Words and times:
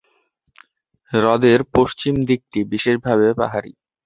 হ্রদের 1.11 1.59
পশ্চিম 1.75 2.13
দিকটি 2.29 2.59
বিশেষভাবে 2.71 3.27
পাহাড়ি। 3.39 3.71